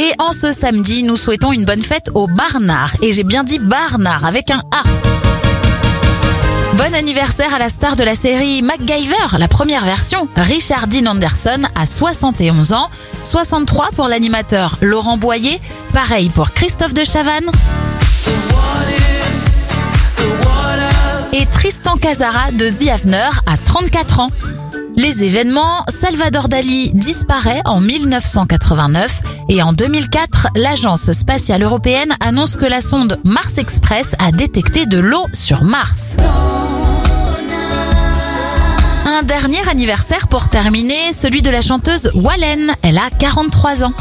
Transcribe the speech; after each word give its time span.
Et 0.00 0.12
en 0.20 0.30
ce 0.30 0.52
samedi, 0.52 1.02
nous 1.02 1.16
souhaitons 1.16 1.52
une 1.52 1.64
bonne 1.64 1.82
fête 1.82 2.10
au 2.14 2.28
Barnard. 2.28 2.94
Et 3.02 3.10
j'ai 3.10 3.24
bien 3.24 3.42
dit 3.42 3.58
Barnard 3.58 4.24
avec 4.24 4.48
un 4.48 4.62
A. 4.70 4.84
Bon 6.74 6.94
anniversaire 6.94 7.52
à 7.52 7.58
la 7.58 7.68
star 7.68 7.96
de 7.96 8.04
la 8.04 8.14
série 8.14 8.62
MacGyver, 8.62 9.36
la 9.36 9.48
première 9.48 9.84
version. 9.84 10.28
Richard 10.36 10.86
Dean 10.86 11.06
Anderson 11.06 11.64
a 11.74 11.84
71 11.84 12.74
ans, 12.74 12.90
63 13.24 13.88
pour 13.96 14.06
l'animateur 14.06 14.78
Laurent 14.80 15.16
Boyer, 15.16 15.60
pareil 15.92 16.30
pour 16.30 16.52
Christophe 16.52 16.94
de 16.94 17.02
Chavannes. 17.02 17.50
Et 21.32 21.44
Tristan 21.46 21.96
Casara 21.96 22.52
de 22.52 22.68
The 22.68 22.88
Avener 22.90 23.30
a 23.46 23.56
34 23.56 24.20
ans. 24.20 24.30
Les 24.98 25.22
événements, 25.22 25.84
Salvador 25.86 26.48
Dali 26.48 26.90
disparaît 26.92 27.62
en 27.66 27.80
1989 27.80 29.22
et 29.48 29.62
en 29.62 29.72
2004, 29.72 30.48
l'agence 30.56 31.12
spatiale 31.12 31.62
européenne 31.62 32.16
annonce 32.18 32.56
que 32.56 32.64
la 32.64 32.80
sonde 32.80 33.20
Mars 33.22 33.58
Express 33.58 34.16
a 34.18 34.32
détecté 34.32 34.86
de 34.86 34.98
l'eau 34.98 35.24
sur 35.32 35.62
Mars. 35.62 36.16
Un 39.06 39.22
dernier 39.22 39.68
anniversaire 39.68 40.26
pour 40.26 40.48
terminer, 40.48 41.12
celui 41.12 41.42
de 41.42 41.50
la 41.50 41.62
chanteuse 41.62 42.10
Wallen. 42.16 42.74
Elle 42.82 42.98
a 42.98 43.08
43 43.20 43.84
ans. 43.84 43.92